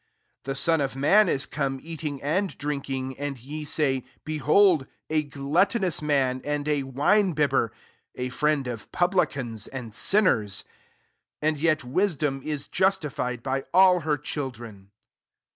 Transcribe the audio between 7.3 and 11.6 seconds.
bibber, a friend of publicans and sinners.' 35 And